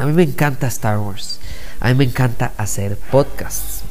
[0.00, 1.40] A mí me encanta Star Wars.
[1.78, 3.82] A mí me encanta hacer podcasts.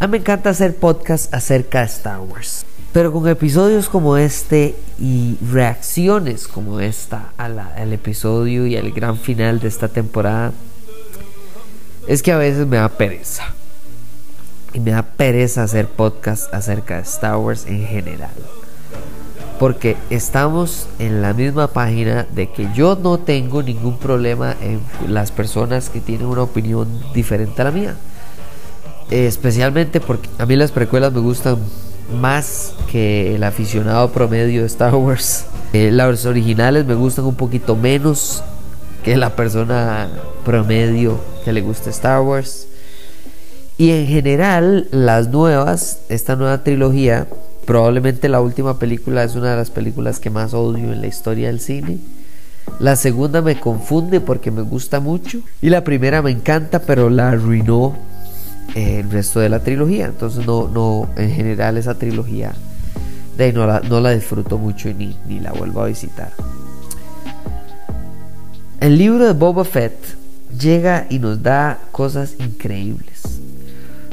[0.00, 2.66] A mí me encanta hacer podcasts acerca de Star Wars.
[2.92, 9.60] Pero con episodios como este y reacciones como esta al episodio y al gran final
[9.60, 10.52] de esta temporada,
[12.08, 13.44] es que a veces me da pereza.
[14.72, 18.34] Y me da pereza hacer podcasts acerca de Star Wars en general.
[19.58, 24.80] Porque estamos en la misma página de que yo no tengo ningún problema en
[25.12, 27.96] las personas que tienen una opinión diferente a la mía.
[29.10, 31.58] Especialmente porque a mí las precuelas me gustan
[32.20, 35.46] más que el aficionado promedio de Star Wars.
[35.72, 38.42] Eh, las originales me gustan un poquito menos
[39.04, 40.08] que la persona
[40.44, 42.66] promedio que le gusta Star Wars.
[43.76, 47.26] Y en general, las nuevas, esta nueva trilogía,
[47.66, 51.48] probablemente la última película es una de las películas que más odio en la historia
[51.48, 51.98] del cine.
[52.78, 55.40] La segunda me confunde porque me gusta mucho.
[55.60, 57.96] Y la primera me encanta, pero la arruinó
[58.74, 60.06] el resto de la trilogía.
[60.06, 62.52] Entonces no, no, en general esa trilogía
[63.36, 66.32] de no, la, no la disfruto mucho ni, ni la vuelvo a visitar.
[68.80, 69.94] El libro de Boba Fett
[70.58, 73.22] llega y nos da cosas increíbles.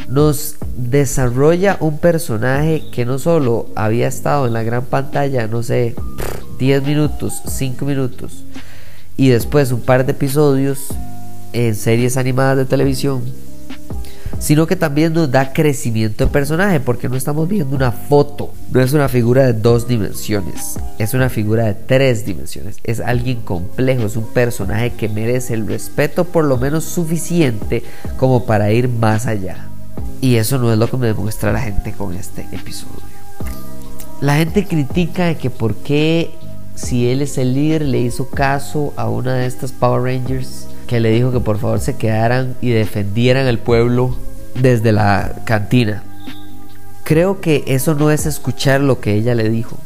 [0.07, 5.95] Nos desarrolla un personaje que no solo había estado en la gran pantalla, no sé,
[6.59, 8.43] 10 minutos, 5 minutos,
[9.17, 10.87] y después un par de episodios
[11.53, 13.23] en series animadas de televisión,
[14.39, 18.81] sino que también nos da crecimiento de personaje, porque no estamos viendo una foto, no
[18.81, 24.07] es una figura de dos dimensiones, es una figura de tres dimensiones, es alguien complejo,
[24.07, 27.83] es un personaje que merece el respeto por lo menos suficiente
[28.17, 29.70] como para ir más allá.
[30.21, 33.01] Y eso no es lo que me demuestra la gente con este episodio.
[34.21, 36.31] La gente critica que por qué
[36.75, 40.99] si él es el líder le hizo caso a una de estas Power Rangers que
[40.99, 44.15] le dijo que por favor se quedaran y defendieran el pueblo
[44.59, 46.03] desde la cantina.
[47.03, 49.77] Creo que eso no es escuchar lo que ella le dijo.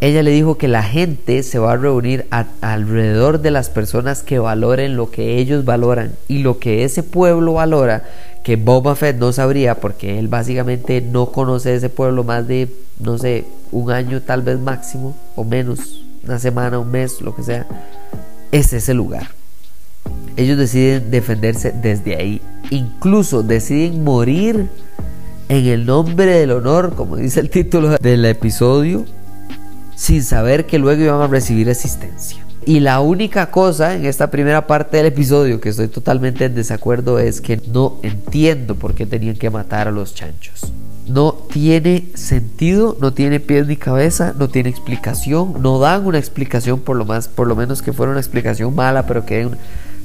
[0.00, 2.26] Ella le dijo que la gente se va a reunir
[2.62, 7.54] alrededor de las personas que valoren lo que ellos valoran y lo que ese pueblo
[7.54, 8.04] valora,
[8.42, 12.68] que Boba Fett no sabría porque él básicamente no conoce ese pueblo más de,
[12.98, 17.42] no sé, un año tal vez máximo o menos, una semana, un mes, lo que
[17.42, 17.66] sea.
[18.50, 19.28] Es ese lugar.
[20.36, 22.40] Ellos deciden defenderse desde ahí.
[22.70, 24.68] Incluso deciden morir
[25.48, 29.04] en el nombre del honor, como dice el título del episodio,
[29.96, 32.44] sin saber que luego iban a recibir asistencia.
[32.66, 37.18] Y la única cosa en esta primera parte del episodio que estoy totalmente en desacuerdo
[37.18, 40.72] es que no entiendo por qué tenían que matar a los chanchos.
[41.08, 46.80] No tiene sentido, no tiene pies ni cabeza, no tiene explicación, no dan una explicación
[46.80, 49.48] por lo más, por lo menos que fuera una explicación mala, pero que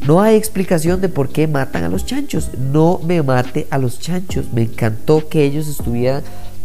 [0.08, 2.52] no hay explicación de por qué matan a los chanchos.
[2.58, 4.54] No me mate a los chanchos.
[4.54, 6.24] Me encantó que ellos estuvieran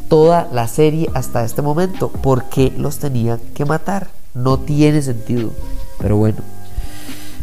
[0.09, 2.09] toda la serie hasta este momento.
[2.09, 4.09] ¿Por qué los tenían que matar?
[4.35, 5.53] No tiene sentido.
[6.01, 6.39] Pero bueno.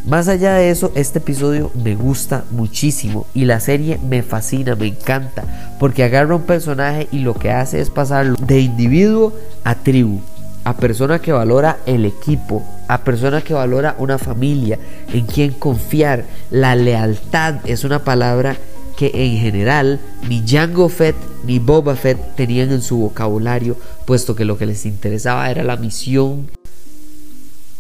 [0.06, 4.88] Más allá de eso, este episodio me gusta muchísimo y la serie me fascina, me
[4.88, 9.34] encanta, porque agarra un personaje y lo que hace es pasarlo de individuo
[9.66, 10.22] a tribu
[10.68, 14.78] a persona que valora el equipo, a persona que valora una familia,
[15.14, 16.26] en quien confiar.
[16.52, 18.58] La lealtad es una palabra
[18.98, 24.44] que en general ni Jango Fett ni Boba Fett tenían en su vocabulario, puesto que
[24.44, 26.50] lo que les interesaba era la misión.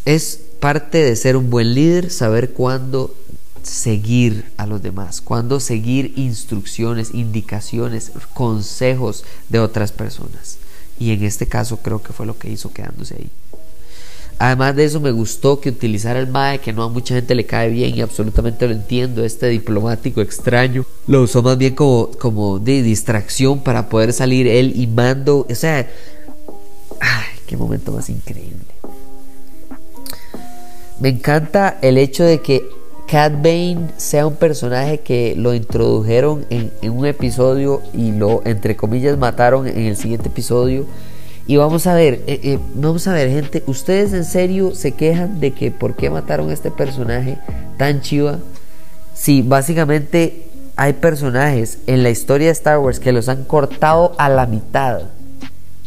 [0.05, 3.13] Es parte de ser un buen líder saber cuándo
[3.63, 10.57] seguir a los demás, cuándo seguir instrucciones, indicaciones, consejos de otras personas.
[10.99, 13.29] Y en este caso creo que fue lo que hizo quedándose ahí.
[14.39, 17.45] Además de eso me gustó que utilizara el MAE, que no a mucha gente le
[17.45, 20.85] cae bien y absolutamente lo entiendo, este diplomático extraño.
[21.07, 25.47] Lo usó más bien como, como de distracción para poder salir él y mando.
[25.49, 25.89] O sea,
[26.99, 28.76] ay, qué momento más increíble.
[30.99, 32.67] Me encanta el hecho de que
[33.07, 39.17] Cat Bane sea un personaje que lo introdujeron en, un episodio y lo, entre comillas,
[39.17, 40.85] mataron en el siguiente episodio.
[41.45, 45.39] Y vamos a ver, eh, eh, vamos a ver, gente, ustedes en serio se quejan
[45.39, 47.37] de que por qué mataron a este personaje
[47.77, 48.39] tan chiva.
[49.13, 54.29] Sí, básicamente hay personajes en la historia de Star Wars que los han cortado a
[54.29, 55.03] la mitad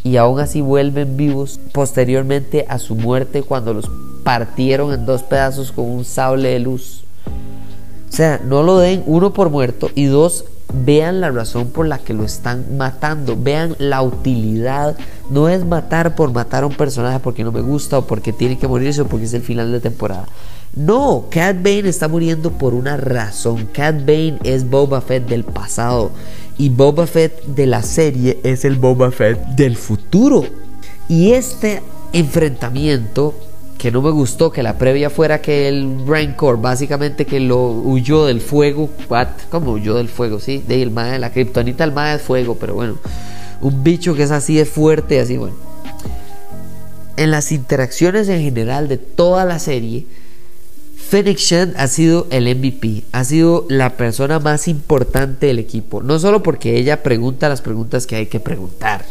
[0.03, 3.89] y aún así vuelven vivos posteriormente a su muerte cuando los
[4.23, 7.03] partieron en dos pedazos con un sable de luz.
[8.09, 11.97] O sea, no lo den uno por muerto y dos, vean la razón por la
[11.97, 14.97] que lo están matando, vean la utilidad.
[15.29, 18.57] No es matar por matar a un personaje porque no me gusta o porque tiene
[18.57, 20.25] que morirse o porque es el final de temporada.
[20.75, 23.67] No, Cat Bane está muriendo por una razón.
[23.73, 26.11] Cat Bane es Boba Fett del pasado
[26.57, 30.45] y Boba Fett de la serie es el Boba Fett del futuro.
[31.09, 31.81] Y este
[32.13, 33.33] enfrentamiento
[33.81, 38.27] que no me gustó que la previa fuera que el Rancor básicamente que lo huyó
[38.27, 39.29] del fuego, what?
[39.49, 40.39] ¿Cómo huyó del fuego?
[40.39, 42.99] Sí, de el de la kriptonita el mae es fuego, pero bueno,
[43.59, 45.55] un bicho que es así de fuerte, así bueno.
[47.17, 50.05] En las interacciones en general de toda la serie,
[51.09, 56.03] Fennec Shan ha sido el MVP, ha sido la persona más importante del equipo.
[56.03, 59.03] No solo porque ella pregunta las preguntas que hay que preguntar,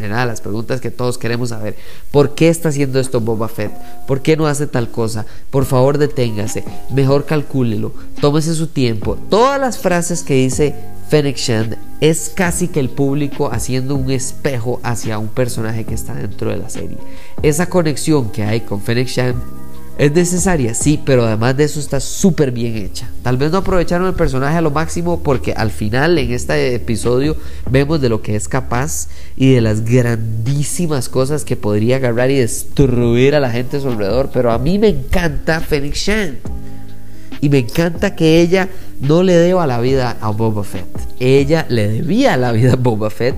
[0.00, 0.26] ¿verdad?
[0.26, 1.76] las preguntas que todos queremos saber.
[2.10, 3.72] ¿Por qué está haciendo esto Boba Fett?
[4.06, 5.26] ¿Por qué no hace tal cosa?
[5.50, 6.64] Por favor, deténgase.
[6.90, 7.92] Mejor calcúlelo.
[8.20, 9.16] Tómese su tiempo.
[9.28, 10.74] Todas las frases que dice
[11.08, 16.14] Fennec Shand es casi que el público haciendo un espejo hacia un personaje que está
[16.14, 16.98] dentro de la serie.
[17.42, 19.59] Esa conexión que hay con Fennec Shand
[19.98, 20.72] ¿Es necesaria?
[20.72, 23.10] Sí, pero además de eso está súper bien hecha.
[23.22, 27.36] Tal vez no aprovecharon el personaje a lo máximo porque al final en este episodio
[27.70, 32.38] vemos de lo que es capaz y de las grandísimas cosas que podría agarrar y
[32.38, 34.30] destruir a la gente a su alrededor.
[34.32, 36.38] Pero a mí me encanta Phoenix Shan.
[37.42, 38.68] Y me encanta que ella
[39.00, 40.86] no le deba la vida a Boba Fett.
[41.18, 43.34] Ella le debía la vida a Boba Fett,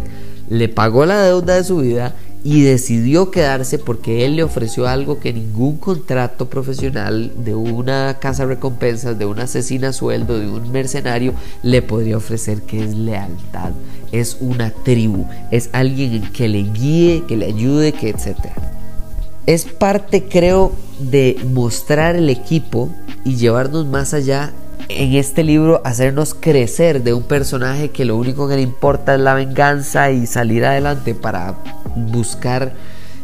[0.48, 2.14] le pagó la deuda de su vida
[2.44, 8.44] y decidió quedarse porque él le ofreció algo que ningún contrato profesional de una casa
[8.44, 13.70] recompensas, de un asesino a sueldo, de un mercenario le podría ofrecer, que es lealtad,
[14.10, 18.54] es una tribu, es alguien que le guíe, que le ayude, que etcétera.
[19.46, 22.90] Es parte, creo, de mostrar el equipo
[23.24, 24.52] y llevarnos más allá
[24.88, 29.20] en este libro hacernos crecer de un personaje que lo único que le importa es
[29.20, 31.56] la venganza y salir adelante para
[31.96, 32.74] buscar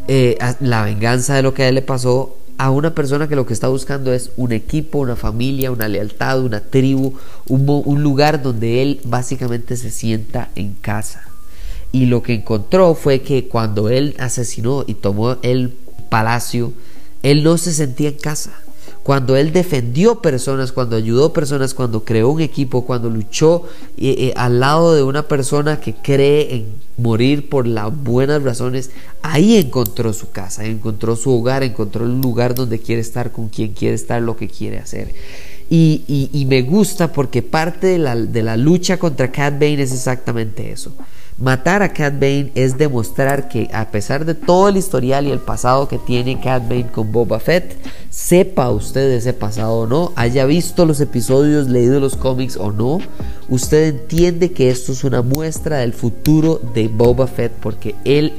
[0.08, 3.46] eh, la venganza de lo que a él le pasó a una persona que lo
[3.46, 7.14] que está buscando es un equipo, una familia, una lealtad, una tribu,
[7.46, 11.22] un, un lugar donde él básicamente se sienta en casa.
[11.92, 15.74] Y lo que encontró fue que cuando él asesinó y tomó el
[16.08, 16.72] palacio,
[17.22, 18.52] él no se sentía en casa
[19.08, 23.62] cuando él defendió personas, cuando ayudó personas, cuando creó un equipo, cuando luchó
[23.96, 26.66] eh, eh, al lado de una persona que cree en
[26.98, 28.90] morir por las buenas razones,
[29.22, 33.72] ahí encontró su casa, encontró su hogar, encontró el lugar donde quiere estar, con quien
[33.72, 35.14] quiere estar, lo que quiere hacer.
[35.70, 39.92] Y, y me gusta porque parte de la, de la lucha contra Cat Bane es
[39.92, 40.92] exactamente eso.
[41.40, 45.38] Matar a Cat Bane es demostrar que a pesar de todo el historial y el
[45.38, 47.76] pasado que tiene Cat Bane con Boba Fett,
[48.10, 52.98] sepa usted ese pasado o no, haya visto los episodios, leído los cómics o no,
[53.48, 58.32] usted entiende que esto es una muestra del futuro de Boba Fett porque él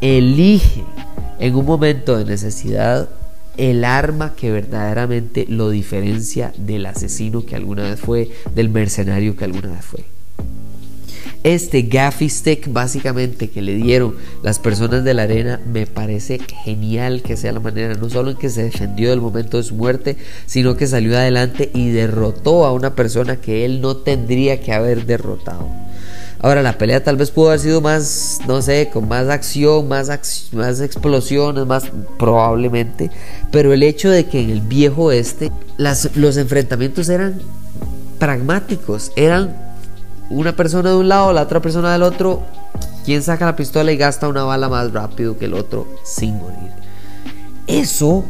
[0.00, 0.82] elige
[1.38, 3.08] en un momento de necesidad
[3.58, 9.44] el arma que verdaderamente lo diferencia del asesino que alguna vez fue, del mercenario que
[9.44, 10.09] alguna vez fue.
[11.42, 17.22] Este gaffy stick básicamente que le dieron las personas de la arena me parece genial
[17.22, 20.18] que sea la manera no solo en que se defendió del momento de su muerte,
[20.44, 25.06] sino que salió adelante y derrotó a una persona que él no tendría que haber
[25.06, 25.66] derrotado.
[26.42, 30.10] Ahora, la pelea tal vez pudo haber sido más, no sé, con más acción, más,
[30.52, 31.84] más explosiones, más
[32.18, 33.10] probablemente.
[33.50, 37.40] Pero el hecho de que en el viejo este los enfrentamientos eran
[38.18, 39.69] pragmáticos, eran
[40.30, 42.42] una persona de un lado, la otra persona del otro,
[43.04, 46.70] quien saca la pistola y gasta una bala más rápido que el otro sin morir.
[47.66, 48.24] Eso,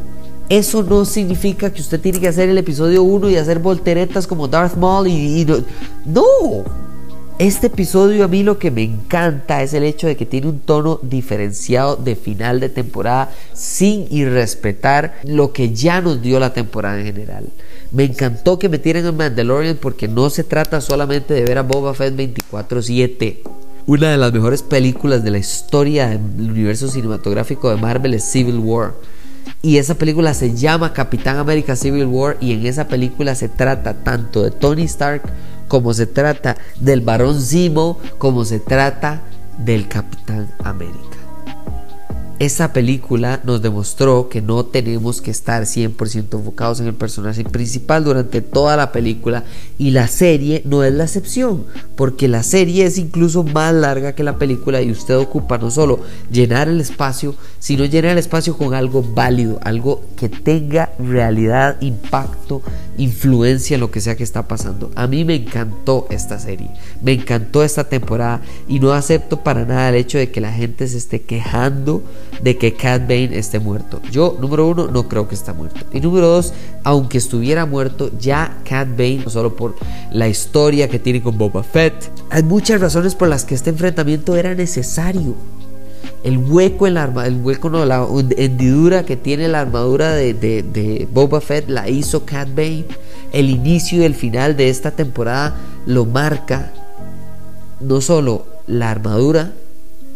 [0.49, 4.49] eso no significa que usted tiene que hacer el episodio 1 y hacer volteretas como
[4.49, 5.59] Darth Maul y, no,
[6.07, 6.65] no.
[7.39, 10.61] Este episodio a mí lo que me encanta es el hecho de que tiene un
[10.61, 17.01] tono diferenciado de final de temporada sin irrespetar lo que ya nos dio la temporada
[17.01, 17.47] en general.
[17.93, 21.93] Me encantó que metieran a Mandalorian porque no se trata solamente de ver a Boba
[21.93, 23.43] Fett 24/7.
[23.87, 28.59] Una de las mejores películas de la historia del universo cinematográfico de Marvel es Civil
[28.59, 28.95] War.
[29.63, 34.05] Y esa película se llama Capitán América Civil War y en esa película se trata
[34.05, 35.23] tanto de Tony Stark
[35.67, 39.23] como se trata del Barón Zemo como se trata
[39.59, 41.10] del Capitán América.
[42.41, 48.03] Esa película nos demostró que no tenemos que estar 100% enfocados en el personaje principal
[48.03, 49.45] durante toda la película
[49.81, 51.65] y la serie no es la excepción,
[51.97, 56.01] porque la serie es incluso más larga que la película y usted ocupa no solo
[56.31, 62.61] llenar el espacio, sino llenar el espacio con algo válido, algo que tenga realidad, impacto,
[62.99, 64.91] influencia en lo que sea que está pasando.
[64.97, 66.71] A mí me encantó esta serie,
[67.01, 70.89] me encantó esta temporada y no acepto para nada el hecho de que la gente
[70.89, 72.03] se esté quejando
[72.43, 74.03] de que Cat Bane esté muerto.
[74.11, 75.87] Yo, número uno, no creo que está muerto.
[75.91, 76.53] Y número dos,
[76.85, 79.70] aunque estuviera muerto, ya Cat Bane, no solo por
[80.13, 81.95] la historia que tiene con Boba Fett,
[82.31, 85.35] hay muchas razones por las que este enfrentamiento era necesario.
[86.23, 90.35] El hueco en la arma, el hueco no, la hendidura que tiene la armadura de,
[90.35, 92.85] de, Boba Fett la hizo Cat Bane.
[93.33, 96.73] El inicio y el final de esta temporada lo marca
[97.81, 99.53] no solo la armadura,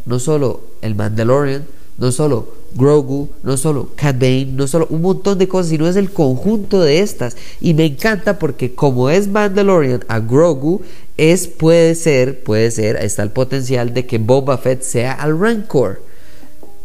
[0.04, 1.64] no solo el Mandalorian,
[1.98, 5.96] no solo Grogu, no solo Cat Bane, no solo un montón de cosas, sino es
[5.96, 7.36] el conjunto de estas.
[7.60, 10.82] Y me encanta porque como es Mandalorian a Grogu,
[11.16, 16.02] es puede ser, puede ser, está el potencial de que Boba Fett sea al Rancor.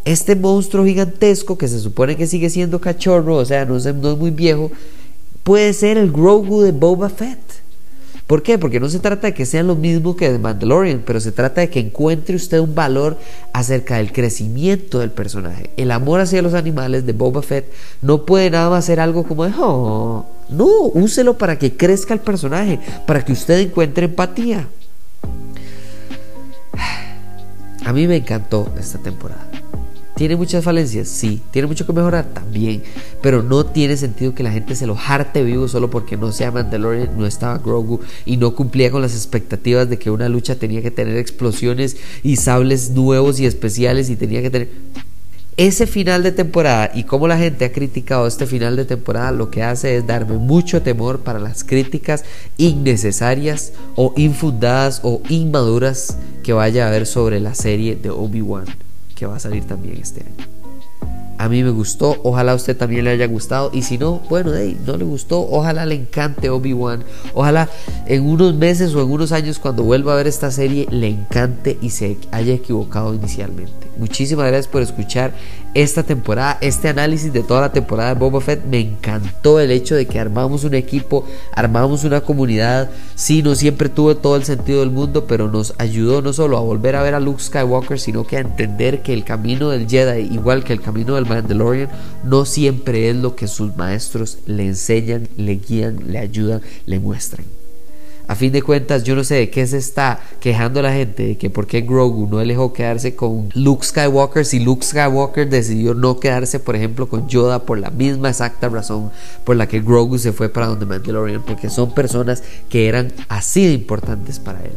[0.06, 4.12] Este monstruo gigantesco que se supone que sigue siendo cachorro, o sea, no es, no
[4.12, 4.72] es muy viejo,
[5.44, 7.40] puede ser el Grogu de Boba Fett.
[8.30, 8.60] ¿Por qué?
[8.60, 11.62] Porque no se trata de que sean lo mismo que The Mandalorian, pero se trata
[11.62, 13.18] de que encuentre usted un valor
[13.54, 15.72] acerca del crecimiento del personaje.
[15.78, 19.46] El amor hacia los animales de Boba Fett no puede nada más ser algo como
[19.46, 24.68] de, oh, no, úselo para que crezca el personaje, para que usted encuentre empatía.
[27.84, 29.59] A mí me encantó esta temporada.
[30.20, 31.08] ¿Tiene muchas falencias?
[31.08, 31.42] Sí.
[31.50, 32.26] ¿Tiene mucho que mejorar?
[32.34, 32.84] También.
[33.22, 36.52] Pero no tiene sentido que la gente se lo jarte vivo solo porque no sea
[36.52, 40.82] Mandalorian, no estaba Grogu y no cumplía con las expectativas de que una lucha tenía
[40.82, 44.70] que tener explosiones y sables nuevos y especiales y tenía que tener...
[45.56, 49.50] Ese final de temporada y cómo la gente ha criticado este final de temporada lo
[49.50, 52.26] que hace es darme mucho temor para las críticas
[52.58, 58.66] innecesarias o infundadas o inmaduras que vaya a haber sobre la serie de Obi-Wan
[59.20, 60.60] que va a salir también este año.
[61.38, 63.70] A mí me gustó, ojalá a usted también le haya gustado.
[63.74, 67.04] Y si no, bueno, hey, no le gustó, ojalá le encante Obi-Wan.
[67.34, 67.70] Ojalá
[68.08, 71.78] en unos meses o en unos años, cuando vuelva a ver esta serie, le encante
[71.82, 73.89] y se haya equivocado inicialmente.
[74.00, 75.34] Muchísimas gracias por escuchar
[75.74, 78.64] esta temporada, este análisis de toda la temporada de Boba Fett.
[78.66, 82.90] Me encantó el hecho de que armamos un equipo, armamos una comunidad.
[83.16, 86.62] Sí, no siempre tuvo todo el sentido del mundo, pero nos ayudó no solo a
[86.62, 90.34] volver a ver a Luke Skywalker, sino que a entender que el camino del Jedi,
[90.34, 91.90] igual que el camino del Mandalorian,
[92.24, 97.59] no siempre es lo que sus maestros le enseñan, le guían, le ayudan, le muestran.
[98.30, 101.38] A fin de cuentas, yo no sé de qué se está quejando la gente, de
[101.40, 106.20] que por qué Grogu no dejó quedarse con Luke Skywalker si Luke Skywalker decidió no
[106.20, 109.10] quedarse, por ejemplo, con Yoda por la misma exacta razón
[109.44, 113.66] por la que Grogu se fue para donde Mandalorian, porque son personas que eran así
[113.66, 114.74] de importantes para él.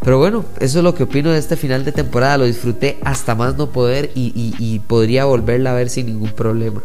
[0.00, 2.38] Pero bueno, eso es lo que opino de este final de temporada.
[2.38, 6.80] Lo disfruté hasta más no poder y, y podría volverla a ver sin ningún problema.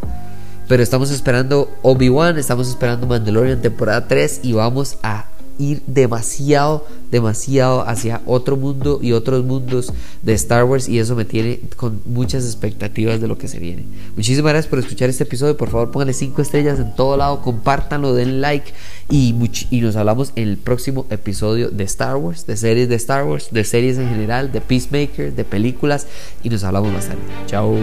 [0.68, 5.26] Pero estamos esperando Obi-Wan, estamos esperando Mandalorian temporada 3 y vamos a
[5.58, 11.26] ir demasiado, demasiado hacia otro mundo y otros mundos de Star Wars y eso me
[11.26, 13.86] tiene con muchas expectativas de lo que se viene.
[14.16, 18.14] Muchísimas gracias por escuchar este episodio, por favor pónganle 5 estrellas en todo lado, compártanlo,
[18.14, 18.74] den like
[19.10, 19.36] y,
[19.70, 23.50] y nos hablamos en el próximo episodio de Star Wars, de series de Star Wars,
[23.52, 26.08] de series en general, de Peacemaker, de películas
[26.44, 27.22] y nos hablamos más tarde.
[27.48, 27.76] Chao.